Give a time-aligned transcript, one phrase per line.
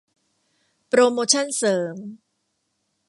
[0.89, 1.95] โปรโมชันเสริม